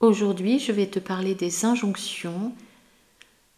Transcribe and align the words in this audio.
Aujourd'hui, 0.00 0.60
je 0.60 0.70
vais 0.70 0.86
te 0.86 1.00
parler 1.00 1.34
des 1.34 1.64
injonctions. 1.64 2.52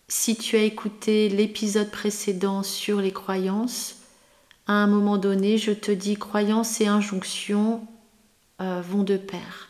Si 0.08 0.36
tu 0.36 0.56
as 0.56 0.62
écouté 0.62 1.28
l'épisode 1.28 1.90
précédent 1.90 2.62
sur 2.62 3.02
les 3.02 3.12
croyances, 3.12 3.96
à 4.66 4.72
un 4.72 4.86
moment 4.86 5.18
donné, 5.18 5.58
je 5.58 5.72
te 5.72 5.90
dis 5.90 6.16
croyances 6.16 6.80
et 6.80 6.86
injonctions 6.86 7.86
euh, 8.62 8.80
vont 8.80 9.02
de 9.02 9.18
pair. 9.18 9.68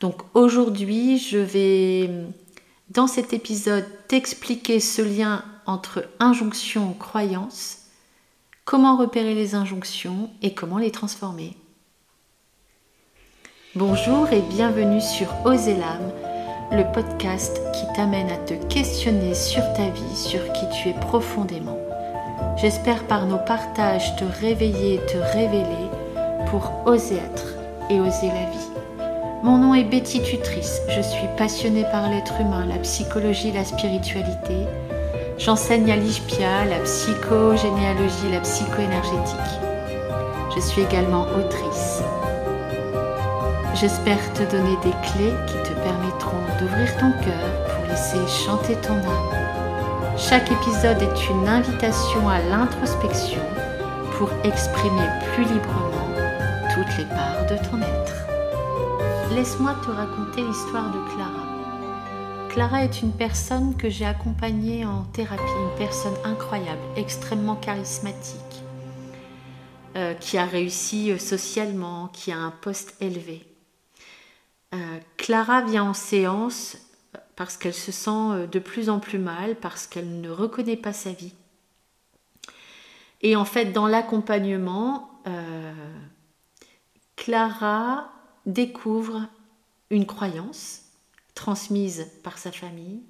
Donc 0.00 0.20
aujourd'hui, 0.34 1.16
je 1.16 1.38
vais, 1.38 2.10
dans 2.90 3.06
cet 3.06 3.32
épisode, 3.32 3.86
t'expliquer 4.06 4.80
ce 4.80 5.00
lien 5.00 5.46
entre 5.64 6.06
injonction 6.20 6.92
et 6.92 6.98
croyance, 6.98 7.78
comment 8.66 8.98
repérer 8.98 9.34
les 9.34 9.54
injonctions 9.54 10.30
et 10.42 10.52
comment 10.52 10.76
les 10.76 10.90
transformer. 10.90 11.56
Bonjour 13.76 14.28
et 14.32 14.40
bienvenue 14.40 15.00
sur 15.00 15.26
Oser 15.44 15.74
l'âme, 15.74 16.12
le 16.70 16.84
podcast 16.92 17.60
qui 17.72 17.84
t'amène 17.96 18.30
à 18.30 18.36
te 18.36 18.54
questionner 18.72 19.34
sur 19.34 19.62
ta 19.72 19.88
vie, 19.88 20.14
sur 20.14 20.40
qui 20.52 20.68
tu 20.68 20.90
es 20.90 21.00
profondément. 21.00 21.76
J'espère 22.56 23.02
par 23.08 23.26
nos 23.26 23.38
partages 23.38 24.14
te 24.14 24.22
réveiller 24.40 25.00
te 25.08 25.16
révéler 25.16 25.90
pour 26.50 26.70
oser 26.86 27.16
être 27.16 27.56
et 27.90 27.98
oser 27.98 28.28
la 28.28 28.48
vie. 28.48 28.70
Mon 29.42 29.58
nom 29.58 29.74
est 29.74 29.82
Betty 29.82 30.22
Tutrice, 30.22 30.80
je 30.90 31.00
suis 31.00 31.26
passionnée 31.36 31.84
par 31.90 32.08
l'être 32.08 32.40
humain, 32.40 32.66
la 32.66 32.78
psychologie, 32.78 33.50
la 33.50 33.64
spiritualité. 33.64 34.54
J'enseigne 35.36 35.90
à 35.90 35.96
l'ISPIA 35.96 36.64
la 36.66 36.78
psychogénéalogie, 36.84 38.30
la 38.30 38.38
psychoénergétique. 38.38 39.60
Je 40.54 40.60
suis 40.60 40.82
également 40.82 41.26
autrice. 41.36 41.93
J'espère 43.74 44.32
te 44.34 44.44
donner 44.44 44.76
des 44.84 44.92
clés 45.02 45.34
qui 45.48 45.68
te 45.68 45.74
permettront 45.82 46.38
d'ouvrir 46.60 46.96
ton 46.96 47.10
cœur 47.10 47.66
pour 47.66 47.88
laisser 47.88 48.24
chanter 48.28 48.76
ton 48.76 48.94
âme. 48.94 50.16
Chaque 50.16 50.48
épisode 50.48 51.02
est 51.02 51.28
une 51.28 51.48
invitation 51.48 52.28
à 52.28 52.38
l'introspection 52.38 53.40
pour 54.12 54.30
exprimer 54.44 55.08
plus 55.34 55.42
librement 55.42 56.08
toutes 56.72 56.98
les 56.98 57.04
parts 57.04 57.46
de 57.50 57.56
ton 57.68 57.82
être. 57.82 59.34
Laisse-moi 59.34 59.74
te 59.84 59.90
raconter 59.90 60.42
l'histoire 60.42 60.92
de 60.92 61.00
Clara. 61.12 61.44
Clara 62.50 62.84
est 62.84 63.02
une 63.02 63.12
personne 63.12 63.76
que 63.76 63.90
j'ai 63.90 64.06
accompagnée 64.06 64.86
en 64.86 65.02
thérapie, 65.12 65.42
une 65.42 65.78
personne 65.78 66.14
incroyable, 66.22 66.82
extrêmement 66.96 67.56
charismatique, 67.56 68.62
euh, 69.96 70.14
qui 70.14 70.38
a 70.38 70.44
réussi 70.44 71.10
euh, 71.10 71.18
socialement, 71.18 72.08
qui 72.12 72.30
a 72.30 72.38
un 72.38 72.52
poste 72.52 72.94
élevé. 73.00 73.44
Euh, 74.74 74.98
Clara 75.16 75.62
vient 75.62 75.84
en 75.84 75.94
séance 75.94 76.76
parce 77.36 77.56
qu'elle 77.56 77.74
se 77.74 77.92
sent 77.92 78.10
euh, 78.10 78.46
de 78.46 78.58
plus 78.58 78.90
en 78.90 78.98
plus 78.98 79.18
mal, 79.18 79.56
parce 79.56 79.86
qu'elle 79.86 80.20
ne 80.20 80.30
reconnaît 80.30 80.76
pas 80.76 80.92
sa 80.92 81.12
vie. 81.12 81.34
Et 83.22 83.36
en 83.36 83.44
fait, 83.44 83.66
dans 83.66 83.86
l'accompagnement, 83.86 85.10
euh, 85.26 85.72
Clara 87.16 88.10
découvre 88.46 89.28
une 89.90 90.06
croyance 90.06 90.82
transmise 91.34 92.10
par 92.22 92.38
sa 92.38 92.52
famille. 92.52 93.02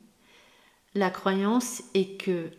La 0.94 1.10
croyance 1.10 1.82
est 1.94 2.20
que 2.20 2.50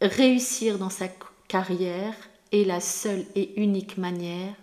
réussir 0.00 0.78
dans 0.78 0.90
sa 0.90 1.08
carrière 1.48 2.14
est 2.52 2.64
la 2.64 2.80
seule 2.80 3.24
et 3.34 3.60
unique 3.60 3.98
manière 3.98 4.54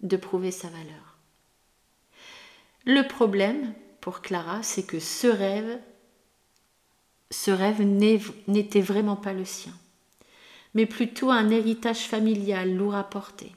de 0.00 0.16
prouver 0.16 0.50
sa 0.50 0.68
valeur. 0.68 1.11
Le 2.84 3.06
problème 3.06 3.72
pour 4.00 4.22
Clara, 4.22 4.62
c'est 4.62 4.82
que 4.82 4.98
ce 4.98 5.28
rêve, 5.28 5.78
ce 7.30 7.50
rêve 7.50 7.80
n'était 8.48 8.80
vraiment 8.80 9.16
pas 9.16 9.32
le 9.32 9.44
sien, 9.44 9.72
mais 10.74 10.86
plutôt 10.86 11.30
un 11.30 11.50
héritage 11.50 12.08
familial 12.08 12.74
lourd 12.74 12.96
à 12.96 13.04
porter. 13.04 13.52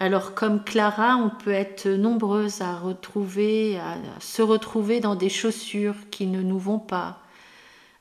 Alors 0.00 0.34
comme 0.34 0.64
Clara, 0.64 1.16
on 1.16 1.30
peut 1.30 1.52
être 1.52 1.86
nombreuses 1.88 2.60
à 2.60 2.76
retrouver, 2.76 3.78
à 3.78 3.96
se 4.20 4.42
retrouver 4.42 4.98
dans 4.98 5.14
des 5.14 5.30
chaussures 5.30 6.10
qui 6.10 6.26
ne 6.26 6.42
nous 6.42 6.58
vont 6.58 6.80
pas, 6.80 7.22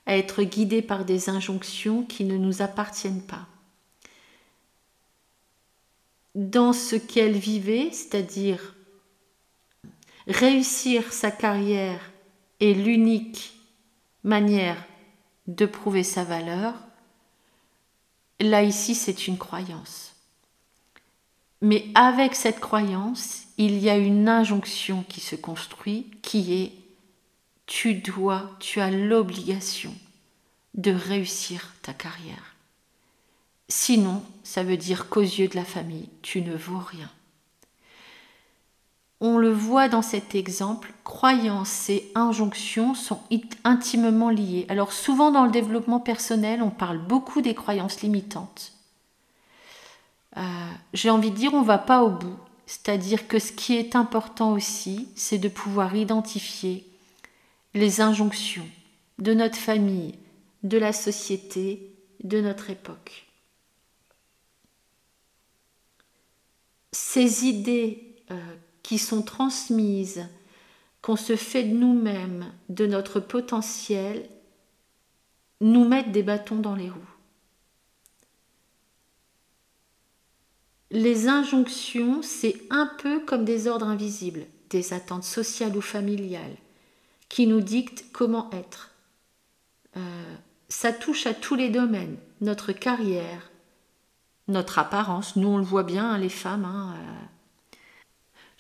à 0.08 0.18
être 0.18 0.42
guidées 0.42 0.82
par 0.82 1.06
des 1.06 1.30
injonctions 1.30 2.04
qui 2.04 2.26
ne 2.26 2.38
nous 2.38 2.64
appartiennent 2.64 3.26
pas. 3.26 3.48
Dans 6.34 6.74
ce 6.74 6.96
qu'elle 6.96 7.38
vivait, 7.38 7.92
c'est-à-dire 7.92 8.74
réussir 10.28 11.12
sa 11.12 11.32
carrière 11.32 12.12
est 12.60 12.74
l'unique 12.74 13.54
manière 14.24 14.84
de 15.48 15.66
prouver 15.66 16.04
sa 16.04 16.24
valeur, 16.24 16.74
là 18.40 18.64
ici 18.64 18.96
c'est 18.96 19.28
une 19.28 19.38
croyance. 19.38 20.16
Mais 21.62 21.86
avec 21.96 22.36
cette 22.36 22.60
croyance, 22.60 23.44
il 23.58 23.78
y 23.80 23.90
a 23.90 23.98
une 23.98 24.28
injonction 24.28 25.04
qui 25.08 25.22
se 25.22 25.36
construit 25.36 26.12
qui 26.22 26.54
est 26.54 26.74
tu 27.66 27.96
dois, 27.96 28.52
tu 28.60 28.82
as 28.82 28.92
l'obligation 28.92 29.96
de 30.74 30.92
réussir 30.92 31.74
ta 31.82 31.94
carrière. 31.94 32.56
Sinon, 33.70 34.24
ça 34.44 34.64
veut 34.64 34.76
dire 34.76 35.08
qu'aux 35.08 35.22
yeux 35.22 35.48
de 35.48 35.56
la 35.56 35.64
famille, 35.64 36.10
tu 36.22 36.42
ne 36.42 36.56
vaux 36.56 36.80
rien 36.80 37.10
on 39.24 39.38
le 39.38 39.54
voit 39.54 39.88
dans 39.88 40.02
cet 40.02 40.36
exemple, 40.36 40.94
croyances 41.06 41.90
et 41.90 42.12
injonctions 42.14 42.94
sont 42.94 43.22
intimement 43.64 44.30
liées. 44.30 44.66
Alors 44.68 44.92
souvent 44.92 45.32
dans 45.32 45.46
le 45.46 45.52
développement 45.52 46.02
personnel, 46.02 46.62
on 46.62 46.70
parle 46.70 46.98
beaucoup 46.98 47.42
des 47.42 47.56
croyances 47.56 48.02
limitantes. 48.02 48.74
Euh, 50.36 50.42
j'ai 50.94 51.10
envie 51.10 51.32
de 51.32 51.38
dire, 51.38 51.54
on 51.54 51.62
ne 51.62 51.66
va 51.66 51.78
pas 51.78 52.04
au 52.04 52.10
bout. 52.10 52.36
C'est-à-dire 52.66 53.30
que 53.30 53.40
ce 53.40 53.54
qui 53.54 53.78
est 53.78 53.96
important 53.96 54.52
aussi, 54.52 55.08
c'est 55.16 55.38
de 55.38 55.48
pouvoir 55.48 55.96
identifier 55.96 56.86
les 57.74 58.02
injonctions 58.02 58.68
de 59.20 59.34
notre 59.34 59.58
famille, 59.58 60.16
de 60.64 60.78
la 60.78 60.92
société, 60.92 61.96
de 62.26 62.42
notre 62.42 62.70
époque. 62.70 63.26
Ces 66.92 67.46
idées 67.46 68.18
euh, 68.32 68.56
qui 68.84 68.98
sont 68.98 69.22
transmises, 69.22 70.28
qu'on 71.02 71.16
se 71.16 71.36
fait 71.36 71.64
de 71.64 71.76
nous-mêmes, 71.76 72.52
de 72.70 72.86
notre 72.86 73.20
potentiel, 73.20 74.30
nous 75.62 75.88
mettent 75.88 76.12
des 76.12 76.24
bâtons 76.24 76.58
dans 76.58 76.76
les 76.76 76.90
roues. 76.90 77.00
Les 80.92 81.28
injonctions, 81.28 82.22
c'est 82.22 82.62
un 82.70 82.86
peu 82.86 83.20
comme 83.22 83.46
des 83.46 83.68
ordres 83.68 83.88
invisibles, 83.88 84.46
des 84.70 84.94
attentes 84.94 85.24
sociales 85.24 85.76
ou 85.76 85.82
familiales, 85.82 86.56
qui 87.30 87.48
nous 87.48 87.62
dictent 87.62 88.06
comment 88.14 88.52
être. 88.52 88.92
Euh, 89.98 90.36
ça 90.70 90.94
touche 90.94 91.26
à 91.26 91.34
tous 91.34 91.56
les 91.56 91.70
domaines, 91.70 92.18
notre 92.42 92.74
carrière, 92.74 93.50
notre 94.48 94.78
apparence. 94.78 95.36
Nous, 95.36 95.48
on 95.48 95.58
le 95.58 95.64
voit 95.64 95.84
bien, 95.84 96.12
hein, 96.12 96.18
les 96.18 96.30
femmes. 96.30 96.66
Hein, 96.66 96.96
euh, 96.98 97.26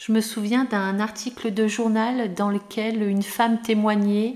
je 0.05 0.11
me 0.11 0.19
souviens 0.19 0.65
d'un 0.65 0.99
article 0.99 1.53
de 1.53 1.65
journal 1.65 2.33
dans 2.33 2.49
lequel 2.49 3.03
une 3.03 3.23
femme 3.23 3.61
témoignait 3.61 4.35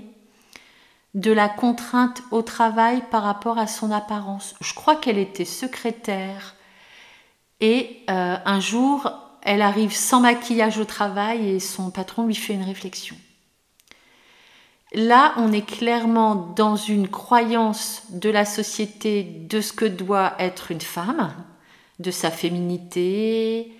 de 1.12 1.30
la 1.30 1.50
contrainte 1.50 2.22
au 2.30 2.40
travail 2.40 3.02
par 3.10 3.22
rapport 3.22 3.58
à 3.58 3.66
son 3.66 3.90
apparence. 3.90 4.54
Je 4.62 4.72
crois 4.72 4.96
qu'elle 4.96 5.18
était 5.18 5.44
secrétaire 5.44 6.54
et 7.60 7.98
euh, 8.08 8.36
un 8.42 8.60
jour, 8.60 9.12
elle 9.42 9.60
arrive 9.60 9.94
sans 9.94 10.20
maquillage 10.20 10.78
au 10.78 10.86
travail 10.86 11.50
et 11.50 11.60
son 11.60 11.90
patron 11.90 12.24
lui 12.24 12.34
fait 12.34 12.54
une 12.54 12.64
réflexion. 12.64 13.16
Là, 14.94 15.34
on 15.36 15.52
est 15.52 15.66
clairement 15.66 16.34
dans 16.34 16.76
une 16.76 17.08
croyance 17.08 18.04
de 18.08 18.30
la 18.30 18.46
société 18.46 19.22
de 19.22 19.60
ce 19.60 19.74
que 19.74 19.84
doit 19.84 20.32
être 20.38 20.70
une 20.70 20.80
femme, 20.80 21.30
de 21.98 22.10
sa 22.10 22.30
féminité, 22.30 23.74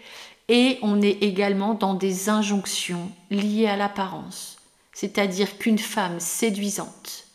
et 0.49 0.79
on 0.83 1.03
est 1.03 1.23
également 1.23 1.75
dans 1.75 1.95
des 1.95 2.29
injonctions 2.29 3.11
liées 3.31 3.67
à 3.67 3.77
l'apparence. 3.77 4.56
C'est-à-dire 4.93 5.59
qu'une 5.59 5.79
femme 5.79 6.21
séduisante 6.21 7.27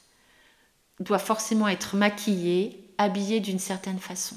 doit 1.00 1.20
forcément 1.20 1.68
être 1.68 1.96
maquillée, 1.96 2.94
habillée 2.98 3.40
d'une 3.40 3.60
certaine 3.60 4.00
façon. 4.00 4.36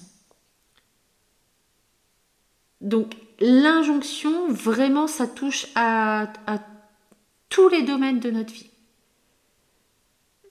Donc 2.80 3.16
l'injonction, 3.40 4.52
vraiment, 4.52 5.06
ça 5.06 5.26
touche 5.26 5.66
à, 5.74 6.28
tous 7.48 7.68
les 7.68 7.82
domaines 7.82 8.20
de 8.20 8.30
notre 8.30 8.52
vie. 8.52 8.70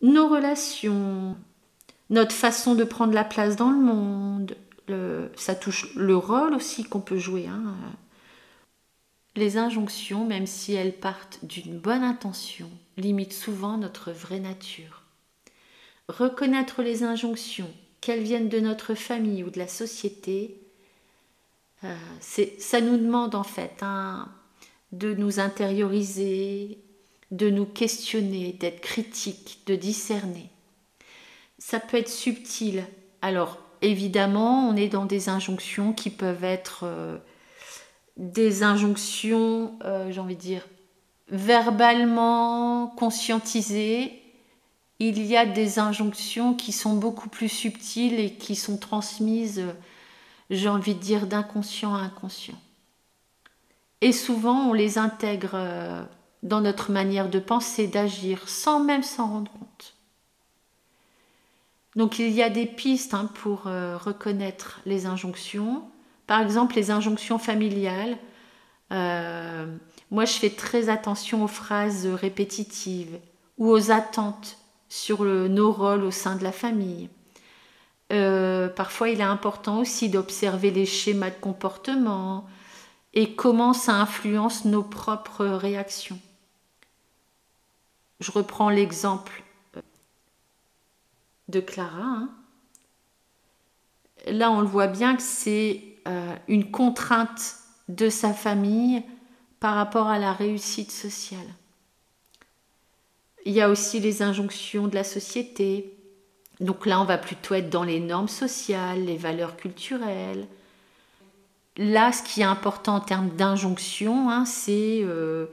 Nos 0.01 0.27
relations, 0.27 1.35
notre 2.09 2.33
façon 2.33 2.73
de 2.75 2.83
prendre 2.83 3.13
la 3.13 3.23
place 3.23 3.55
dans 3.55 3.71
le 3.71 3.79
monde, 3.79 4.55
ça 5.35 5.55
touche 5.55 5.93
le 5.95 6.15
rôle 6.15 6.53
aussi 6.53 6.83
qu'on 6.83 6.99
peut 6.99 7.17
jouer. 7.17 7.47
Hein 7.47 7.75
les 9.35 9.57
injonctions, 9.57 10.25
même 10.25 10.47
si 10.47 10.73
elles 10.73 10.95
partent 10.95 11.39
d'une 11.43 11.77
bonne 11.77 12.03
intention, 12.03 12.69
limitent 12.97 13.33
souvent 13.33 13.77
notre 13.77 14.11
vraie 14.11 14.39
nature. 14.39 15.03
Reconnaître 16.07 16.81
les 16.81 17.03
injonctions, 17.03 17.71
qu'elles 17.99 18.23
viennent 18.23 18.49
de 18.49 18.59
notre 18.59 18.93
famille 18.93 19.43
ou 19.43 19.49
de 19.49 19.59
la 19.59 19.67
société, 19.67 20.55
euh, 21.83 21.95
ça 22.59 22.81
nous 22.81 22.97
demande 22.97 23.35
en 23.35 23.43
fait 23.43 23.81
hein, 23.81 24.29
de 24.91 25.13
nous 25.13 25.39
intérioriser, 25.39 26.77
de 27.31 27.49
nous 27.49 27.65
questionner, 27.65 28.53
d'être 28.53 28.81
critique, 28.81 29.61
de 29.65 29.75
discerner. 29.75 30.49
Ça 31.57 31.79
peut 31.79 31.97
être 31.97 32.09
subtil. 32.09 32.85
Alors 33.21 33.57
évidemment, 33.81 34.69
on 34.69 34.75
est 34.75 34.87
dans 34.87 35.05
des 35.05 35.29
injonctions 35.29 35.91
qui 35.91 36.09
peuvent 36.09 36.43
être 36.43 36.81
euh, 36.83 37.17
des 38.17 38.63
injonctions, 38.63 39.77
euh, 39.83 40.11
j'ai 40.11 40.19
envie 40.19 40.35
de 40.35 40.41
dire, 40.41 40.67
verbalement 41.29 42.87
conscientisées. 42.97 44.21
Il 44.99 45.23
y 45.25 45.35
a 45.35 45.45
des 45.45 45.79
injonctions 45.79 46.53
qui 46.53 46.71
sont 46.71 46.95
beaucoup 46.95 47.29
plus 47.29 47.49
subtiles 47.49 48.19
et 48.19 48.33
qui 48.33 48.55
sont 48.55 48.77
transmises, 48.77 49.63
j'ai 50.49 50.69
envie 50.69 50.95
de 50.95 50.99
dire, 50.99 51.27
d'inconscient 51.27 51.93
à 51.93 51.99
inconscient. 51.99 52.59
Et 54.01 54.11
souvent, 54.11 54.69
on 54.69 54.73
les 54.73 54.97
intègre 54.97 55.51
euh, 55.55 56.03
dans 56.43 56.61
notre 56.61 56.91
manière 56.91 57.29
de 57.29 57.39
penser, 57.39 57.87
d'agir, 57.87 58.47
sans 58.47 58.79
même 58.79 59.03
s'en 59.03 59.27
rendre 59.27 59.51
compte. 59.51 59.95
Donc 61.95 62.19
il 62.19 62.29
y 62.31 62.43
a 62.43 62.49
des 62.49 62.65
pistes 62.65 63.13
hein, 63.13 63.29
pour 63.35 63.67
euh, 63.67 63.97
reconnaître 63.97 64.81
les 64.85 65.05
injonctions. 65.05 65.83
Par 66.27 66.41
exemple, 66.41 66.75
les 66.75 66.91
injonctions 66.91 67.37
familiales. 67.37 68.17
Euh, 68.91 69.75
moi, 70.11 70.25
je 70.25 70.33
fais 70.33 70.49
très 70.49 70.89
attention 70.89 71.43
aux 71.43 71.47
phrases 71.47 72.07
répétitives 72.07 73.19
ou 73.57 73.69
aux 73.69 73.91
attentes 73.91 74.57
sur 74.89 75.23
nos 75.23 75.71
rôles 75.71 76.03
au 76.03 76.11
sein 76.11 76.35
de 76.35 76.43
la 76.43 76.51
famille. 76.51 77.09
Euh, 78.13 78.69
parfois, 78.69 79.09
il 79.09 79.19
est 79.19 79.23
important 79.23 79.79
aussi 79.79 80.09
d'observer 80.09 80.71
les 80.71 80.85
schémas 80.85 81.31
de 81.31 81.35
comportement 81.35 82.47
et 83.13 83.33
comment 83.33 83.73
ça 83.73 83.93
influence 83.93 84.65
nos 84.65 84.83
propres 84.83 85.45
réactions. 85.45 86.19
Je 88.19 88.31
reprends 88.31 88.69
l'exemple 88.69 89.43
de 91.47 91.59
Clara. 91.59 92.01
Hein. 92.01 92.29
Là, 94.27 94.51
on 94.51 94.61
le 94.61 94.67
voit 94.67 94.87
bien 94.87 95.15
que 95.15 95.21
c'est 95.21 95.94
euh, 96.07 96.35
une 96.47 96.69
contrainte 96.71 97.55
de 97.89 98.09
sa 98.09 98.33
famille 98.33 99.03
par 99.59 99.75
rapport 99.75 100.07
à 100.07 100.19
la 100.19 100.33
réussite 100.33 100.91
sociale. 100.91 101.47
Il 103.45 103.53
y 103.53 103.61
a 103.61 103.69
aussi 103.69 103.99
les 103.99 104.21
injonctions 104.21 104.87
de 104.87 104.95
la 104.95 105.03
société. 105.03 105.93
Donc 106.59 106.85
là, 106.85 106.99
on 107.01 107.05
va 107.05 107.17
plutôt 107.17 107.53
être 107.53 107.69
dans 107.69 107.83
les 107.83 107.99
normes 107.99 108.27
sociales, 108.27 109.05
les 109.05 109.17
valeurs 109.17 109.55
culturelles. 109.55 110.47
Là, 111.77 112.11
ce 112.11 112.23
qui 112.23 112.41
est 112.41 112.45
important 112.45 112.95
en 112.95 113.01
termes 113.01 113.29
d'injonction, 113.29 114.29
hein, 114.29 114.45
c'est 114.45 115.01
euh, 115.03 115.47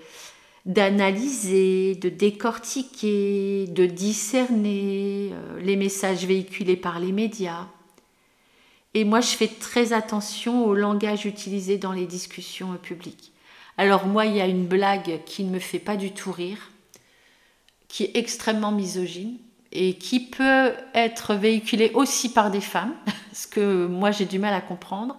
d'analyser, 0.67 1.97
de 1.97 2.09
décortiquer, 2.09 3.67
de 3.67 3.87
discerner 3.87 5.31
euh, 5.33 5.61
les 5.61 5.77
messages 5.77 6.25
véhiculés 6.25 6.77
par 6.77 7.01
les 7.01 7.13
médias. 7.13 7.67
Et 8.95 9.05
moi, 9.05 9.21
je 9.21 9.29
fais 9.29 9.49
très 9.49 9.93
attention 9.93 10.65
au 10.67 10.75
langage 10.75 11.25
utilisé 11.25 11.79
dans 11.79 11.93
les 11.93 12.07
discussions 12.07 12.77
publiques. 12.77 13.33
Alors 13.79 14.07
moi, 14.07 14.27
il 14.27 14.37
y 14.37 14.41
a 14.41 14.47
une 14.47 14.67
blague 14.67 15.21
qui 15.25 15.45
ne 15.45 15.51
me 15.51 15.59
fait 15.59 15.79
pas 15.79 15.97
du 15.97 16.13
tout 16.13 16.31
rire, 16.31 16.71
qui 17.89 18.05
est 18.05 18.17
extrêmement 18.17 18.73
misogyne 18.73 19.39
et 19.73 19.95
qui 19.95 20.21
peut 20.21 20.75
être 20.95 21.35
véhiculée 21.35 21.91
aussi 21.95 22.31
par 22.31 22.51
des 22.51 22.61
femmes, 22.61 22.95
ce 23.33 23.47
que 23.47 23.87
moi 23.87 24.11
j'ai 24.11 24.27
du 24.27 24.39
mal 24.39 24.53
à 24.53 24.61
comprendre. 24.61 25.19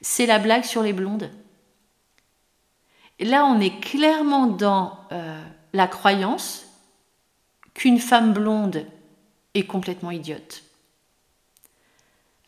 C'est 0.00 0.26
la 0.26 0.38
blague 0.38 0.64
sur 0.64 0.82
les 0.82 0.92
blondes 0.92 1.30
là, 3.24 3.44
on 3.44 3.60
est 3.60 3.80
clairement 3.80 4.46
dans 4.46 4.98
euh, 5.12 5.42
la 5.72 5.86
croyance 5.86 6.66
qu'une 7.74 7.98
femme 7.98 8.32
blonde 8.32 8.86
est 9.54 9.66
complètement 9.66 10.10
idiote. 10.10 10.62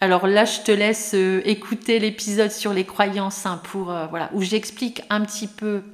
Alors 0.02 0.26
là, 0.26 0.44
je 0.44 0.62
te 0.62 0.72
laisse 0.72 1.12
euh, 1.14 1.42
écouter 1.44 2.00
l'épisode 2.00 2.50
sur 2.50 2.72
les 2.72 2.84
croyances 2.84 3.46
hein, 3.46 3.60
pour, 3.62 3.92
euh, 3.92 4.08
où 4.32 4.42
j'explique 4.42 5.00
un 5.10 5.20
petit 5.24 5.46
peu 5.46 5.84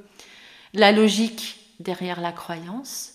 la 0.73 0.93
logique 0.93 1.61
derrière 1.79 2.23
la 2.23 2.33
croyance. 2.33 3.13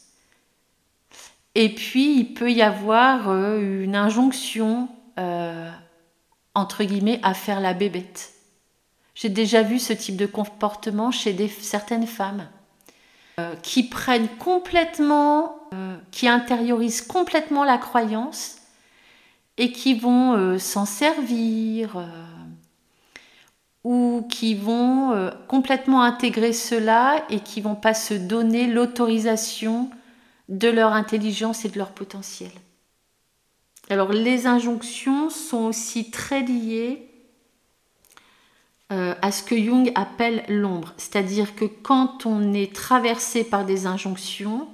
Et 1.56 1.74
puis, 1.74 2.16
il 2.16 2.36
peut 2.36 2.52
y 2.52 2.62
avoir 2.62 3.32
une 3.32 3.96
injonction, 3.96 4.90
entre 6.56 6.84
guillemets, 6.84 7.20
à 7.22 7.36
faire 7.36 7.60
la 7.60 7.74
bébête. 7.74 8.34
J'ai 9.16 9.30
déjà 9.30 9.62
vu 9.62 9.78
ce 9.80 9.94
type 9.94 10.18
de 10.18 10.26
comportement 10.26 11.12
chez 11.12 11.48
certaines 11.48 12.08
femmes 12.08 12.48
euh, 13.40 13.56
qui 13.64 13.84
prennent 13.84 14.28
complètement, 14.38 15.56
euh, 15.74 15.98
qui 16.12 16.28
intériorisent 16.28 17.02
complètement 17.02 17.64
la 17.64 17.80
croyance 17.80 18.58
et 19.58 19.72
qui 19.72 19.94
vont 19.94 20.34
euh, 20.34 20.58
s'en 20.58 20.86
servir 20.86 22.04
ou 23.84 24.26
qui 24.30 24.56
vont 24.56 25.30
complètement 25.50 26.04
intégrer 26.04 26.54
cela 26.54 27.22
et 27.30 27.42
qui 27.42 27.60
vont 27.60 27.76
pas 27.76 27.94
se 27.94 28.14
donner 28.14 28.66
l'autorisation 28.66 29.90
de 30.48 30.70
leur 30.70 30.94
intelligence 30.94 31.66
et 31.66 31.70
de 31.70 31.78
leur 31.78 31.92
potentiel. 31.92 32.52
Alors 33.90 34.14
les 34.14 34.48
injonctions 34.48 35.30
sont 35.30 35.66
aussi 35.66 36.12
très 36.12 36.42
liées 36.42 37.10
euh, 38.92 39.16
à 39.22 39.32
ce 39.32 39.44
que 39.44 39.58
Jung 39.58 39.92
appelle 39.96 40.44
l'ombre. 40.48 40.94
C'est-à-dire 40.98 41.56
que 41.56 41.66
quand 41.66 42.26
on 42.26 42.54
est 42.54 42.76
traversé 42.76 43.44
par 43.44 43.66
des 43.66 43.88
injonctions, 43.88 44.68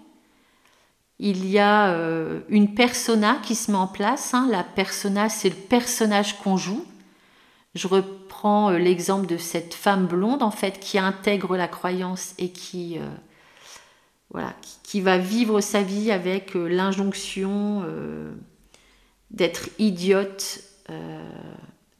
il 1.19 1.45
y 1.49 1.59
a 1.59 1.91
euh, 1.93 2.39
une 2.47 2.73
persona 2.73 3.39
qui 3.43 3.55
se 3.55 3.71
met 3.71 3.77
en 3.77 3.87
place. 3.87 4.33
Hein. 4.33 4.47
La 4.49 4.63
persona, 4.63 5.27
c'est 5.29 5.49
le 5.49 5.55
personnage 5.55 6.37
qu'on 6.39 6.57
joue. 6.57 6.85
Je 7.75 7.87
reprends 7.87 8.71
euh, 8.71 8.77
l'exemple 8.77 9.27
de 9.27 9.37
cette 9.37 9.73
femme 9.73 10.07
blonde, 10.07 10.41
en 10.41 10.51
fait, 10.51 10.79
qui 10.79 10.97
intègre 10.97 11.57
la 11.57 11.67
croyance 11.67 12.33
et 12.37 12.51
qui, 12.51 12.97
voilà, 14.31 14.53
qui, 14.83 15.01
va 15.01 15.17
vivre 15.17 15.59
sa 15.59 15.81
vie 15.81 16.11
avec 16.11 16.53
l'injonction 16.53 17.85
d'être 19.29 19.69
idiote 19.77 20.61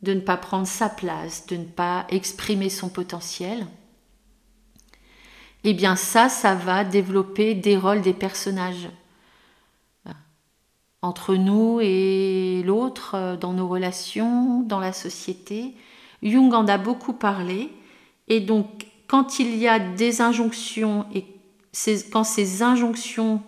de 0.02 0.14
ne 0.14 0.22
pas 0.22 0.38
prendre 0.38 0.68
sa 0.68 0.88
place, 0.88 1.46
de 1.48 1.58
ne 1.58 1.66
pas 1.66 2.06
exprimer 2.10 2.70
son 2.70 2.90
potentiel, 2.90 3.68
eh 5.64 5.74
bien 5.74 5.96
ça, 5.96 6.30
ça 6.30 6.56
va 6.56 6.84
développer 6.84 7.54
des 7.54 7.76
rôles 7.76 8.02
des 8.02 8.14
personnages 8.14 8.90
entre 11.02 11.36
nous 11.36 11.80
et 11.82 12.62
l'autre, 12.66 13.16
euh, 13.16 13.38
dans 13.38 13.54
nos 13.54 13.68
relations, 13.68 14.62
dans 14.62 14.80
la 14.80 14.94
société. 14.94 15.74
Jung 16.24 16.54
en 16.54 16.68
a 16.68 16.78
beaucoup 16.78 17.14
parlé. 17.14 17.70
Et 18.28 18.40
donc, 18.42 18.88
quand 19.08 19.40
il 19.40 19.56
y 19.56 19.68
a 19.68 19.80
des 19.80 20.22
injonctions 20.22 21.06
et 21.14 21.26
quand 22.12 22.24
ces 22.24 22.64
injonctions 22.64 23.42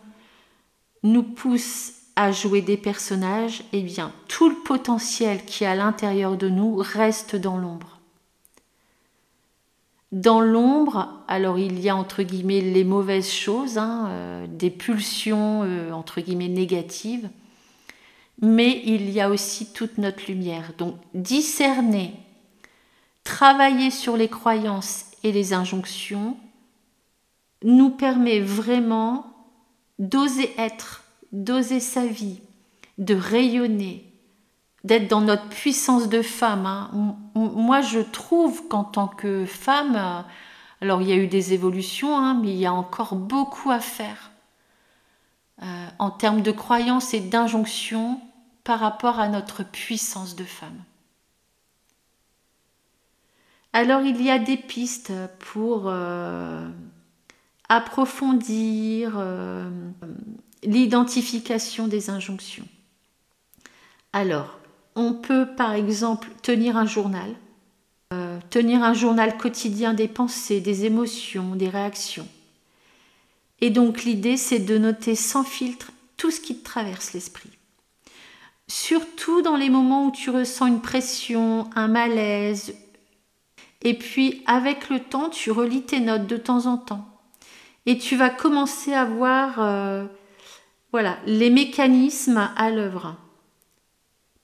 nous 1.03 1.23
poussent 1.23 1.93
à 2.15 2.31
jouer 2.31 2.61
des 2.61 2.77
personnages, 2.77 3.63
eh 3.73 3.81
bien, 3.81 4.11
tout 4.27 4.49
le 4.49 4.55
potentiel 4.55 5.43
qui 5.45 5.63
est 5.63 5.67
à 5.67 5.75
l'intérieur 5.75 6.37
de 6.37 6.49
nous 6.49 6.75
reste 6.75 7.35
dans 7.35 7.57
l'ombre. 7.57 7.99
Dans 10.11 10.41
l'ombre, 10.41 11.23
alors 11.27 11.57
il 11.57 11.79
y 11.79 11.87
a 11.87 11.95
entre 11.95 12.23
guillemets 12.23 12.59
les 12.59 12.83
mauvaises 12.83 13.31
choses, 13.31 13.77
hein, 13.77 14.07
euh, 14.09 14.45
des 14.47 14.69
pulsions 14.69 15.63
euh, 15.63 15.91
entre 15.91 16.19
guillemets 16.19 16.49
négatives, 16.49 17.29
mais 18.41 18.81
il 18.85 19.09
y 19.09 19.21
a 19.21 19.29
aussi 19.29 19.71
toute 19.71 19.97
notre 19.97 20.25
lumière. 20.27 20.73
Donc 20.77 20.95
discerner, 21.13 22.13
travailler 23.23 23.91
sur 23.91 24.17
les 24.17 24.27
croyances 24.27 25.05
et 25.23 25.31
les 25.31 25.53
injonctions 25.53 26.37
nous 27.63 27.91
permet 27.91 28.39
vraiment 28.39 29.27
d'oser 29.99 30.51
être 30.57 31.03
d'oser 31.31 31.79
sa 31.79 32.05
vie, 32.05 32.41
de 32.97 33.15
rayonner, 33.15 34.05
d'être 34.83 35.07
dans 35.07 35.21
notre 35.21 35.47
puissance 35.47 36.09
de 36.09 36.21
femme. 36.21 36.65
Hein. 36.65 37.15
Moi, 37.35 37.81
je 37.81 37.99
trouve 37.99 38.67
qu'en 38.67 38.83
tant 38.83 39.07
que 39.07 39.45
femme, 39.45 40.25
alors 40.81 41.01
il 41.01 41.09
y 41.09 41.13
a 41.13 41.17
eu 41.17 41.27
des 41.27 41.53
évolutions, 41.53 42.17
hein, 42.17 42.37
mais 42.41 42.49
il 42.49 42.57
y 42.57 42.65
a 42.65 42.73
encore 42.73 43.15
beaucoup 43.15 43.71
à 43.71 43.79
faire 43.79 44.31
euh, 45.61 45.87
en 45.99 46.09
termes 46.09 46.41
de 46.41 46.51
croyances 46.51 47.13
et 47.13 47.19
d'injonctions 47.19 48.19
par 48.63 48.79
rapport 48.79 49.19
à 49.19 49.27
notre 49.27 49.63
puissance 49.63 50.35
de 50.35 50.43
femme. 50.43 50.83
Alors 53.73 54.01
il 54.01 54.21
y 54.21 54.29
a 54.29 54.39
des 54.39 54.57
pistes 54.57 55.13
pour 55.39 55.83
euh, 55.85 56.67
approfondir 57.69 59.13
euh, 59.17 59.69
l'identification 60.63 61.87
des 61.87 62.09
injonctions. 62.09 62.67
Alors, 64.13 64.59
on 64.95 65.13
peut 65.13 65.47
par 65.55 65.73
exemple 65.73 66.27
tenir 66.41 66.75
un 66.75 66.85
journal, 66.85 67.33
euh, 68.13 68.39
tenir 68.49 68.83
un 68.83 68.93
journal 68.93 69.37
quotidien 69.37 69.93
des 69.93 70.09
pensées, 70.09 70.59
des 70.59 70.83
émotions, 70.83 71.55
des 71.55 71.69
réactions. 71.69 72.27
Et 73.61 73.69
donc 73.69 74.03
l'idée, 74.03 74.35
c'est 74.35 74.59
de 74.59 74.77
noter 74.77 75.15
sans 75.15 75.45
filtre 75.45 75.91
tout 76.17 76.29
ce 76.29 76.41
qui 76.41 76.57
traverse 76.57 77.13
l'esprit. 77.13 77.51
Surtout 78.71 79.41
dans 79.41 79.57
les 79.57 79.69
moments 79.69 80.05
où 80.05 80.11
tu 80.11 80.29
ressens 80.29 80.67
une 80.67 80.79
pression, 80.79 81.69
un 81.75 81.89
malaise. 81.89 82.73
Et 83.81 83.97
puis 83.97 84.43
avec 84.45 84.89
le 84.89 85.01
temps, 85.01 85.27
tu 85.27 85.51
relis 85.51 85.81
tes 85.81 85.99
notes 85.99 86.25
de 86.25 86.37
temps 86.37 86.67
en 86.67 86.77
temps. 86.77 87.05
Et 87.85 87.97
tu 87.97 88.15
vas 88.15 88.29
commencer 88.29 88.93
à 88.93 89.03
voir 89.03 89.55
euh, 89.59 90.05
voilà, 90.93 91.17
les 91.25 91.49
mécanismes 91.49 92.49
à 92.55 92.69
l'œuvre. 92.69 93.17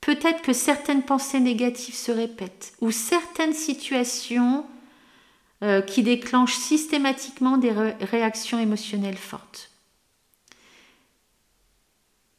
Peut-être 0.02 0.42
que 0.42 0.52
certaines 0.52 1.04
pensées 1.04 1.40
négatives 1.40 1.96
se 1.96 2.12
répètent 2.12 2.74
ou 2.82 2.92
certaines 2.92 3.54
situations 3.54 4.66
euh, 5.64 5.80
qui 5.80 6.04
déclenchent 6.04 6.58
systématiquement 6.58 7.56
des 7.56 7.72
réactions 7.72 8.60
émotionnelles 8.60 9.16
fortes. 9.16 9.72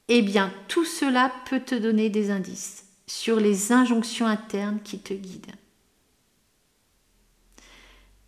Eh 0.08 0.22
bien, 0.22 0.52
tout 0.68 0.86
cela 0.86 1.30
peut 1.48 1.60
te 1.60 1.74
donner 1.74 2.08
des 2.08 2.30
indices 2.30 2.86
sur 3.06 3.40
les 3.40 3.72
injonctions 3.72 4.26
internes 4.26 4.80
qui 4.82 4.98
te 4.98 5.14
guident. 5.14 5.54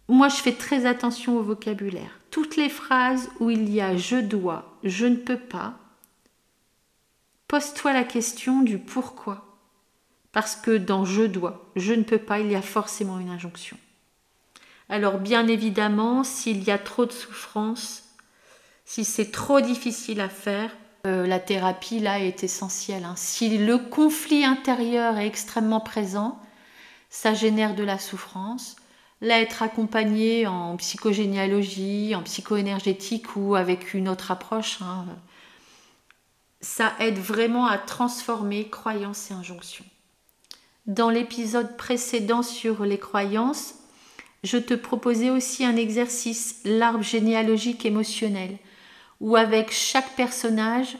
Moi, 0.08 0.28
je 0.28 0.36
fais 0.36 0.54
très 0.54 0.86
attention 0.86 1.38
au 1.38 1.42
vocabulaire. 1.42 2.18
Toutes 2.30 2.56
les 2.56 2.68
phrases 2.68 3.30
où 3.38 3.50
il 3.50 3.70
y 3.70 3.80
a 3.80 3.96
je 3.96 4.16
dois, 4.16 4.76
je 4.82 5.06
ne 5.06 5.16
peux 5.16 5.38
pas, 5.38 5.78
pose-toi 7.48 7.92
la 7.92 8.04
question 8.04 8.62
du 8.62 8.78
pourquoi. 8.78 9.46
Parce 10.32 10.56
que 10.56 10.76
dans 10.76 11.04
je 11.04 11.22
dois, 11.22 11.70
je 11.76 11.92
ne 11.92 12.02
peux 12.02 12.18
pas, 12.18 12.40
il 12.40 12.50
y 12.50 12.54
a 12.54 12.62
forcément 12.62 13.18
une 13.18 13.30
injonction. 13.30 13.76
Alors 14.88 15.18
bien 15.18 15.46
évidemment, 15.46 16.24
s'il 16.24 16.62
y 16.62 16.70
a 16.70 16.78
trop 16.78 17.06
de 17.06 17.12
souffrance, 17.12 18.04
si 18.84 19.04
c'est 19.04 19.30
trop 19.30 19.60
difficile 19.60 20.20
à 20.20 20.28
faire, 20.28 20.76
euh, 21.06 21.26
la 21.26 21.40
thérapie 21.40 21.98
là 21.98 22.20
est 22.20 22.44
essentielle. 22.44 23.04
Hein. 23.04 23.14
Si 23.16 23.56
le 23.56 23.78
conflit 23.78 24.44
intérieur 24.44 25.18
est 25.18 25.26
extrêmement 25.26 25.80
présent, 25.80 26.38
ça 27.08 27.34
génère 27.34 27.74
de 27.74 27.84
la 27.84 27.98
souffrance. 27.98 28.76
Là, 29.22 29.40
être 29.40 29.62
accompagné 29.62 30.46
en 30.46 30.76
psychogénéalogie, 30.76 32.14
en 32.14 32.22
psychoénergétique 32.22 33.36
ou 33.36 33.54
avec 33.54 33.92
une 33.92 34.08
autre 34.08 34.30
approche, 34.30 34.78
hein, 34.80 35.04
ça 36.60 36.92
aide 37.00 37.18
vraiment 37.18 37.66
à 37.66 37.78
transformer 37.78 38.68
croyances 38.68 39.30
et 39.30 39.34
injonctions. 39.34 39.84
Dans 40.86 41.10
l'épisode 41.10 41.76
précédent 41.76 42.42
sur 42.42 42.84
les 42.84 42.98
croyances, 42.98 43.74
je 44.42 44.56
te 44.56 44.74
proposais 44.74 45.30
aussi 45.30 45.64
un 45.64 45.76
exercice, 45.76 46.60
l'arbre 46.64 47.02
généalogique 47.02 47.84
émotionnel, 47.84 48.58
où 49.20 49.36
avec 49.36 49.70
chaque 49.72 50.16
personnage, 50.16 50.96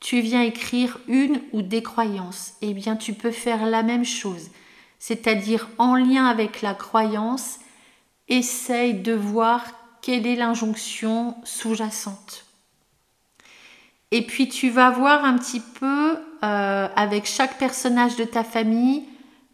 tu 0.00 0.20
viens 0.20 0.42
écrire 0.42 0.98
une 1.08 1.40
ou 1.52 1.62
des 1.62 1.82
croyances. 1.82 2.54
Eh 2.62 2.72
bien, 2.72 2.96
tu 2.96 3.12
peux 3.12 3.30
faire 3.30 3.66
la 3.66 3.82
même 3.82 4.04
chose, 4.04 4.50
c'est-à-dire 4.98 5.68
en 5.78 5.94
lien 5.94 6.26
avec 6.26 6.62
la 6.62 6.74
croyance, 6.74 7.58
essaye 8.28 8.94
de 8.94 9.12
voir 9.12 9.64
quelle 10.02 10.26
est 10.26 10.36
l'injonction 10.36 11.36
sous-jacente. 11.44 12.44
Et 14.10 14.22
puis 14.22 14.48
tu 14.48 14.70
vas 14.70 14.90
voir 14.90 15.24
un 15.24 15.36
petit 15.36 15.60
peu 15.60 16.16
euh, 16.42 16.88
avec 16.96 17.26
chaque 17.26 17.58
personnage 17.58 18.16
de 18.16 18.24
ta 18.24 18.42
famille 18.42 19.04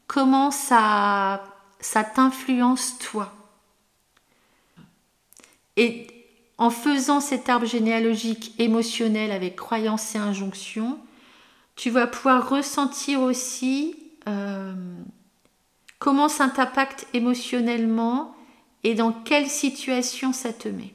comment 0.06 0.50
ça 0.50 1.44
ça 1.80 2.04
t'influence 2.04 2.98
toi. 2.98 3.32
Et 5.76 6.06
en 6.58 6.70
faisant 6.70 7.20
cet 7.20 7.48
arbre 7.48 7.66
généalogique 7.66 8.54
émotionnel 8.58 9.32
avec 9.32 9.56
croyances 9.56 10.14
et 10.14 10.18
injonctions, 10.18 10.98
tu 11.76 11.90
vas 11.90 12.06
pouvoir 12.06 12.48
ressentir 12.48 13.20
aussi 13.20 13.96
euh, 14.28 14.74
comment 15.98 16.28
ça 16.28 16.48
t'impacte 16.48 17.06
émotionnellement 17.12 18.34
et 18.84 18.94
dans 18.94 19.12
quelle 19.12 19.48
situation 19.48 20.32
ça 20.32 20.52
te 20.52 20.68
met. 20.68 20.94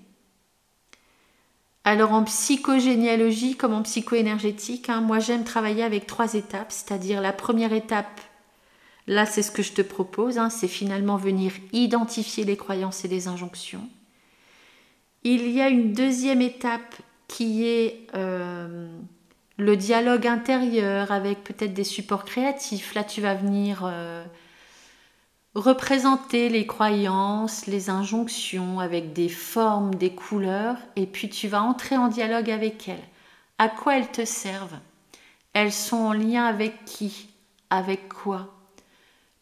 Alors 1.83 2.13
en 2.13 2.23
psychogénéalogie 2.23 3.55
comme 3.55 3.73
en 3.73 3.81
psychoénergétique, 3.81 4.89
hein, 4.89 5.01
moi 5.01 5.19
j'aime 5.19 5.43
travailler 5.43 5.83
avec 5.83 6.07
trois 6.07 6.35
étapes, 6.35 6.71
c'est-à-dire 6.71 7.21
la 7.21 7.33
première 7.33 7.73
étape, 7.73 8.21
Là, 9.09 9.25
c'est 9.25 9.41
ce 9.41 9.49
que 9.49 9.63
je 9.63 9.73
te 9.73 9.81
propose, 9.81 10.37
hein, 10.37 10.51
c'est 10.51 10.67
finalement 10.67 11.17
venir 11.17 11.51
identifier 11.73 12.43
les 12.43 12.55
croyances 12.55 13.05
et 13.05 13.07
les 13.07 13.27
injonctions. 13.27 13.89
Il 15.23 15.49
y 15.49 15.61
a 15.61 15.69
une 15.69 15.93
deuxième 15.93 16.41
étape 16.41 16.95
qui 17.27 17.67
est 17.67 18.07
euh, 18.15 18.87
le 19.57 19.75
dialogue 19.75 20.27
intérieur 20.27 21.11
avec 21.11 21.43
peut-être 21.43 21.73
des 21.73 21.83
supports 21.83 22.25
créatifs. 22.25 22.95
Là, 22.95 23.03
tu 23.03 23.21
vas 23.21 23.35
venir 23.35 23.81
euh, 23.83 24.23
représenter 25.55 26.49
les 26.49 26.65
croyances, 26.65 27.65
les 27.67 27.89
injonctions 27.89 28.79
avec 28.79 29.13
des 29.13 29.29
formes, 29.29 29.95
des 29.95 30.11
couleurs, 30.11 30.77
et 30.95 31.05
puis 31.05 31.29
tu 31.29 31.47
vas 31.47 31.61
entrer 31.61 31.97
en 31.97 32.07
dialogue 32.07 32.49
avec 32.49 32.87
elles. 32.87 32.97
À 33.57 33.67
quoi 33.67 33.97
elles 33.97 34.11
te 34.11 34.25
servent? 34.25 34.79
Elles 35.53 35.73
sont 35.73 35.97
en 35.97 36.13
lien 36.13 36.45
avec 36.45 36.85
qui? 36.85 37.29
Avec 37.69 38.07
quoi? 38.07 38.55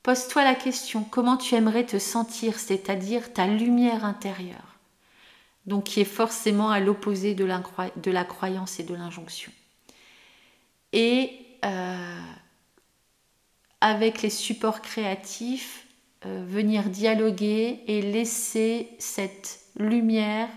Pose-toi 0.01 0.43
la 0.43 0.55
question, 0.55 1.03
comment 1.03 1.37
tu 1.37 1.55
aimerais 1.55 1.85
te 1.85 1.99
sentir, 1.99 2.59
c'est-à-dire 2.59 3.33
ta 3.33 3.45
lumière 3.45 4.05
intérieure, 4.05 4.76
donc 5.67 5.83
qui 5.83 5.99
est 5.99 6.05
forcément 6.05 6.71
à 6.71 6.79
l'opposé 6.79 7.35
de, 7.35 7.45
la 7.45 8.23
croyance 8.23 8.79
et 8.79 8.83
de 8.83 8.95
l'injonction. 8.95 9.51
Et 10.93 11.31
euh, 11.65 12.19
avec 13.81 14.21
les 14.21 14.29
supports 14.29 14.81
créatifs, 14.81 15.85
euh, 16.25 16.43
venir 16.47 16.89
dialoguer 16.89 17.83
et 17.87 18.01
laisser 18.01 18.89
cette 18.97 19.59
lumière 19.77 20.49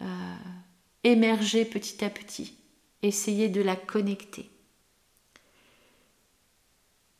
euh, 0.00 0.06
émerger 1.04 1.64
petit 1.64 2.04
à 2.04 2.08
petit, 2.08 2.56
essayer 3.02 3.48
de 3.48 3.60
la 3.60 3.74
connecter. 3.74 4.51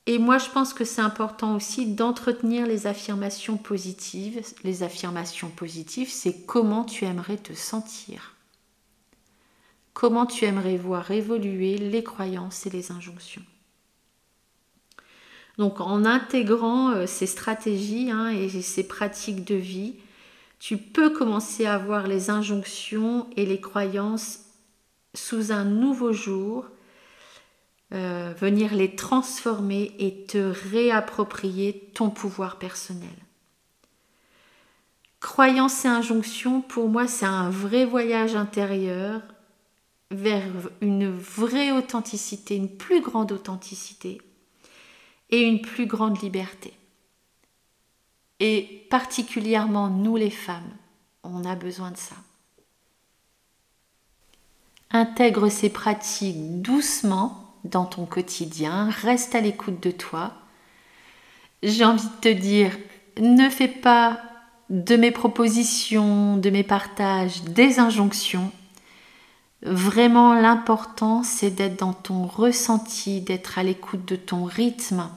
Et 0.06 0.18
moi, 0.18 0.38
je 0.38 0.50
pense 0.50 0.74
que 0.74 0.84
c'est 0.84 1.00
important 1.00 1.54
aussi 1.54 1.86
d'entretenir 1.86 2.66
les 2.66 2.86
affirmations 2.86 3.56
positives. 3.56 4.40
Les 4.64 4.82
affirmations 4.82 5.48
positives, 5.48 6.10
c'est 6.10 6.44
comment 6.44 6.84
tu 6.84 7.04
aimerais 7.04 7.36
te 7.36 7.52
sentir. 7.52 8.34
Comment 9.94 10.26
tu 10.26 10.44
aimerais 10.44 10.76
voir 10.76 11.10
évoluer 11.10 11.78
les 11.78 12.02
croyances 12.02 12.66
et 12.66 12.70
les 12.70 12.90
injonctions. 12.90 13.44
Donc 15.58 15.80
en 15.80 16.04
intégrant 16.04 16.90
euh, 16.90 17.06
ces 17.06 17.26
stratégies 17.26 18.10
hein, 18.10 18.30
et 18.30 18.48
ces 18.48 18.88
pratiques 18.88 19.44
de 19.44 19.54
vie, 19.54 19.96
tu 20.58 20.78
peux 20.78 21.10
commencer 21.10 21.66
à 21.66 21.76
voir 21.76 22.06
les 22.06 22.30
injonctions 22.30 23.28
et 23.36 23.44
les 23.44 23.60
croyances 23.60 24.40
sous 25.14 25.52
un 25.52 25.64
nouveau 25.64 26.12
jour 26.12 26.66
euh, 27.92 28.32
venir 28.38 28.74
les 28.74 28.94
transformer 28.94 29.94
et 29.98 30.24
te 30.24 30.52
réapproprier 30.70 31.90
ton 31.94 32.08
pouvoir 32.08 32.58
personnel. 32.58 33.10
Croyance 35.20 35.84
et 35.84 35.88
injonction, 35.88 36.62
pour 36.62 36.88
moi, 36.88 37.06
c'est 37.06 37.26
un 37.26 37.50
vrai 37.50 37.84
voyage 37.84 38.34
intérieur 38.34 39.20
vers 40.10 40.44
une 40.80 41.14
vraie 41.14 41.70
authenticité, 41.70 42.56
une 42.56 42.76
plus 42.76 43.00
grande 43.00 43.30
authenticité 43.30 44.20
et 45.30 45.42
une 45.42 45.60
plus 45.60 45.86
grande 45.86 46.20
liberté. 46.22 46.72
Et 48.40 48.86
particulièrement 48.90 49.88
nous 49.88 50.16
les 50.16 50.30
femmes, 50.30 50.76
on 51.22 51.44
a 51.44 51.54
besoin 51.56 51.90
de 51.90 51.96
ça. 51.96 52.16
Intègre 54.90 55.48
ces 55.48 55.70
pratiques 55.70 56.60
doucement 56.60 57.41
dans 57.64 57.84
ton 57.84 58.06
quotidien, 58.06 58.88
reste 59.02 59.34
à 59.34 59.40
l'écoute 59.40 59.82
de 59.82 59.90
toi. 59.90 60.34
J'ai 61.62 61.84
envie 61.84 62.02
de 62.02 62.20
te 62.20 62.28
dire, 62.28 62.76
ne 63.20 63.48
fais 63.48 63.68
pas 63.68 64.20
de 64.70 64.96
mes 64.96 65.10
propositions, 65.10 66.36
de 66.36 66.50
mes 66.50 66.64
partages, 66.64 67.42
des 67.42 67.78
injonctions. 67.78 68.50
Vraiment, 69.62 70.34
l'important, 70.34 71.22
c'est 71.22 71.50
d'être 71.50 71.78
dans 71.78 71.92
ton 71.92 72.26
ressenti, 72.26 73.20
d'être 73.20 73.58
à 73.58 73.62
l'écoute 73.62 74.04
de 74.04 74.16
ton 74.16 74.44
rythme, 74.44 75.08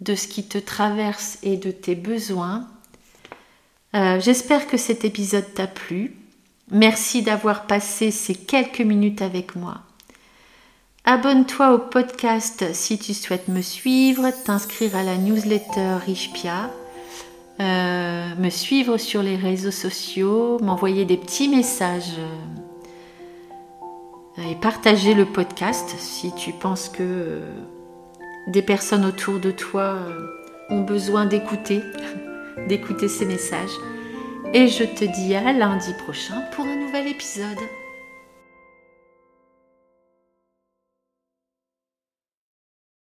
de 0.00 0.16
ce 0.16 0.26
qui 0.26 0.48
te 0.48 0.58
traverse 0.58 1.38
et 1.42 1.56
de 1.56 1.70
tes 1.70 1.94
besoins. 1.94 2.66
Euh, 3.94 4.18
j'espère 4.18 4.66
que 4.66 4.76
cet 4.76 5.04
épisode 5.04 5.54
t'a 5.54 5.68
plu. 5.68 6.16
Merci 6.70 7.22
d'avoir 7.22 7.66
passé 7.66 8.10
ces 8.10 8.34
quelques 8.34 8.80
minutes 8.80 9.22
avec 9.22 9.54
moi. 9.54 9.82
Abonne-toi 11.04 11.74
au 11.74 11.78
podcast 11.78 12.64
si 12.74 12.96
tu 12.96 13.12
souhaites 13.12 13.48
me 13.48 13.60
suivre, 13.60 14.30
t'inscrire 14.44 14.94
à 14.94 15.02
la 15.02 15.16
newsletter 15.16 15.96
Richpia, 16.06 16.70
euh, 17.58 18.36
me 18.38 18.50
suivre 18.50 18.98
sur 18.98 19.20
les 19.20 19.34
réseaux 19.34 19.72
sociaux, 19.72 20.60
m'envoyer 20.60 21.04
des 21.04 21.16
petits 21.16 21.48
messages 21.48 22.20
euh, 24.38 24.42
et 24.48 24.54
partager 24.54 25.14
le 25.14 25.24
podcast 25.24 25.92
si 25.98 26.32
tu 26.36 26.52
penses 26.52 26.88
que 26.88 27.40
des 28.46 28.62
personnes 28.62 29.04
autour 29.04 29.40
de 29.40 29.50
toi 29.50 29.96
euh, 29.96 30.28
ont 30.70 30.82
besoin 30.82 31.26
d'écouter, 31.26 31.80
d'écouter 32.68 33.08
ces 33.08 33.26
messages. 33.26 33.76
Et 34.54 34.68
je 34.68 34.84
te 34.84 35.04
dis 35.04 35.34
à 35.34 35.52
lundi 35.52 35.94
prochain 36.04 36.42
pour 36.52 36.64
un 36.64 36.76
nouvel 36.76 37.08
épisode. 37.08 37.58